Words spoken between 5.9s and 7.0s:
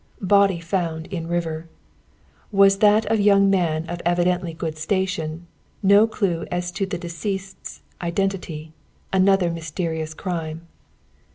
Clue as to the